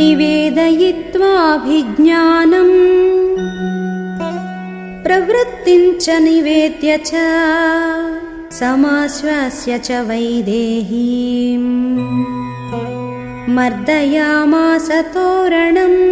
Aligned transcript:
निवेदयित्वाभिज्ञानम् 0.00 2.76
च 6.04 6.06
निवेद्य 6.26 6.90
च 7.08 7.10
समाश्वास्य 8.60 9.72
च 9.88 9.90
वैदेहीम् 10.10 11.68
मर्दयामासतोरणम् 13.58 16.02